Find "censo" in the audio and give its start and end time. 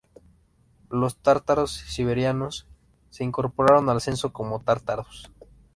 4.01-4.33